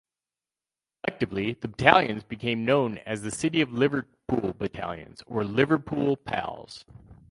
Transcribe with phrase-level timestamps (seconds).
[1.05, 6.83] Collectively, the battalions became known as the City of Liverpool battalions or "Liverpool Pals".